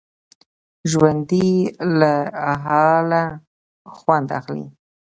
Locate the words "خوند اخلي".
3.97-4.65